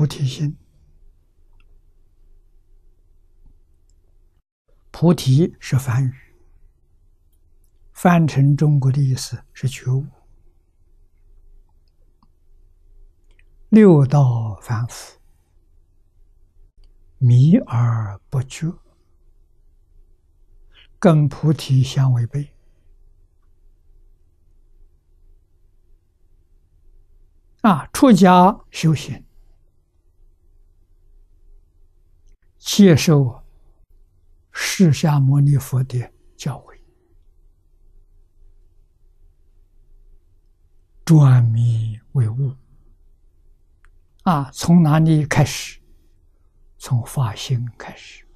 [0.00, 0.56] 菩提心。
[4.90, 6.14] 菩提是梵语，
[7.92, 10.06] 翻成中国的意思是觉悟。
[13.68, 15.20] 六道凡夫，
[17.18, 18.72] 迷而不觉，
[20.98, 22.54] 跟菩提相违背。
[27.60, 29.22] 啊，出家修行，
[32.60, 33.42] 接受
[34.52, 36.78] 释迦牟尼佛的教诲，
[41.04, 42.54] 转迷为悟。
[44.24, 45.80] 啊，从哪里开始？
[46.76, 48.26] 从发心开始。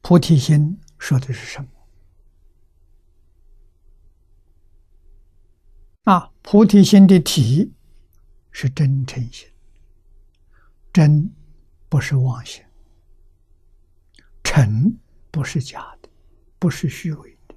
[0.00, 1.68] 菩提心说的是什么？
[6.04, 7.74] 啊，菩提心的体
[8.52, 9.49] 是真诚心，
[10.92, 11.32] 真
[11.88, 12.64] 不是妄心，
[14.42, 14.98] 诚
[15.30, 16.08] 不是假的，
[16.58, 17.54] 不是虚伪的。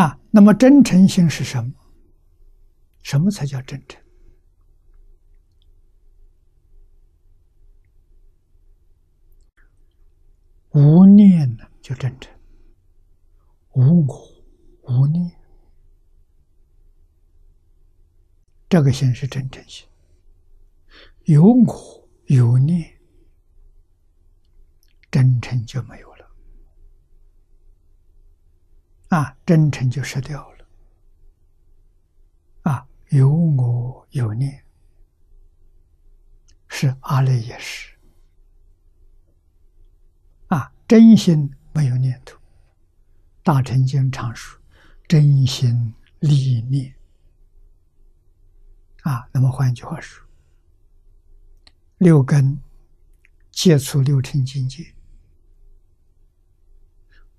[0.00, 1.72] 啊，那么真诚心是什么？
[3.02, 4.02] 什么才叫真诚？
[10.72, 11.64] 无念呢？
[11.82, 12.32] 就真诚，
[13.72, 14.44] 无我
[14.82, 15.39] 无念，
[18.70, 19.86] 这个心是真诚心。
[21.24, 22.98] 有我有念，
[25.10, 26.30] 真诚就没有了。
[29.08, 30.66] 啊，真诚就失掉了。
[32.62, 34.64] 啊，有我有念，
[36.68, 37.94] 是阿赖耶识。
[40.46, 41.52] 啊，真心。
[41.72, 42.36] 没有念头，
[43.44, 44.60] 《大乘经》常说
[45.06, 46.92] ：“真心立念。”
[49.02, 50.26] 啊，那么换句话说，
[51.98, 52.60] 六根
[53.50, 54.94] 接触六尘境界，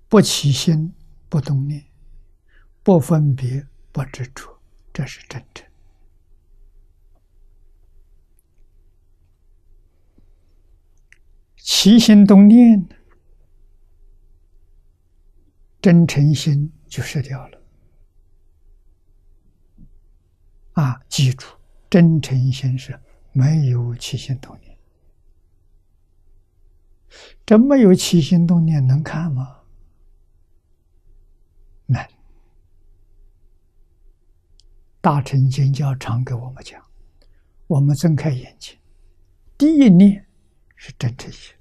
[0.08, 0.92] 不起心，
[1.28, 1.86] 不动念，
[2.82, 4.60] 不分别，不执着，
[4.92, 5.66] 这是真正。
[11.56, 12.88] 起心动念。
[15.80, 17.61] 真诚心就失掉了
[20.72, 21.00] 啊！
[21.08, 21.46] 记住，
[21.90, 22.98] 真诚心是
[23.32, 24.76] 没有起心动念。
[27.44, 29.60] 这没有起心动念能看吗？
[31.86, 32.08] 难。
[35.00, 36.82] 大乘经教常给我们讲，
[37.66, 38.78] 我们睁开眼睛，
[39.58, 40.26] 第一念
[40.76, 41.54] 是真诚心。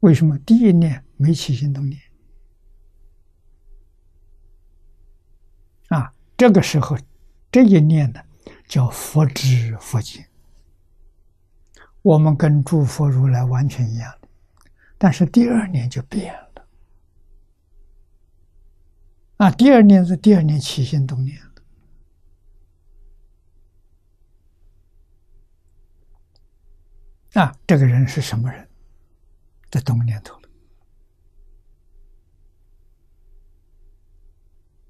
[0.00, 2.00] 为什么第一念没起心动念？
[5.88, 6.96] 啊，这个时候，
[7.56, 8.22] 这一念呢，
[8.68, 10.28] 叫佛知佛见。
[12.02, 14.28] 我们跟诸佛如来完全一样的，
[14.98, 16.66] 但是第二年就变了。
[19.38, 21.40] 啊，第二年是第二年起心动念
[27.32, 28.68] 啊，这个人是什么人？
[29.70, 30.48] 在动念头了。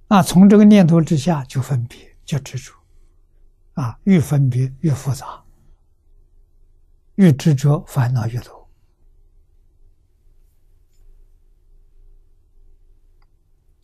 [0.08, 2.74] 啊，从这个念头之下就分别，就执着，
[3.74, 5.44] 啊，越分别越复杂，
[7.14, 8.68] 越执着烦恼越多。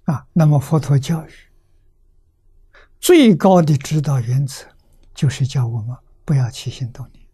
[0.07, 1.31] 啊，那么佛陀教育
[2.99, 4.67] 最高的指导原则，
[5.15, 7.25] 就是叫我们不要起心动念，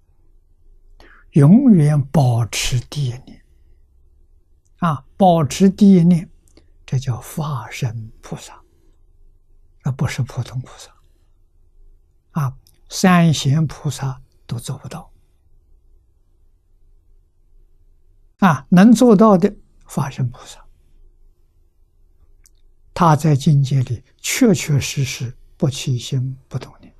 [1.31, 3.43] 永远保持第一念。
[4.81, 6.31] 啊，保持第一念，
[6.85, 8.63] 这叫化身菩萨。
[9.85, 10.95] 而不是普通菩萨，
[12.39, 12.57] 啊，
[12.89, 15.11] 三贤菩萨都做不到，
[18.39, 19.53] 啊，能做到的
[19.87, 20.65] 法身菩萨，
[22.95, 26.95] 他在境界里确确实实不起心不动念，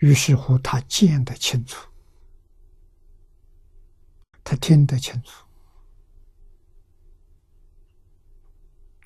[0.00, 1.88] 于是乎他见得清楚，
[4.44, 5.46] 他听得清楚。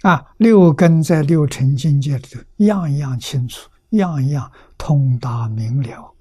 [0.02, 6.14] 啊，六根在六尘境界里头，样样清楚，样样通达明了，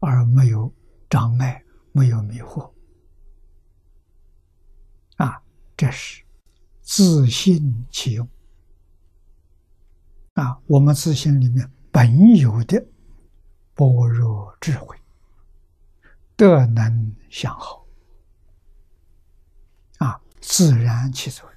[0.00, 0.72] 而没有
[1.08, 2.70] 障碍，没有迷惑。
[5.16, 5.40] 啊，
[5.76, 6.22] 这是
[6.80, 8.28] 自信其用。
[10.34, 12.84] 啊，我们自信里面本有的
[13.74, 14.96] 般若智慧，
[16.36, 17.86] 德能相好。
[19.98, 21.53] 啊，自然起作用。